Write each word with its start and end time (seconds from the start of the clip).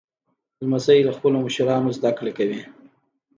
لمسی 0.61 0.99
له 1.07 1.11
خپلو 1.17 1.37
مشرانو 1.47 1.95
زدهکړه 1.97 2.31
کوي. 2.37 2.61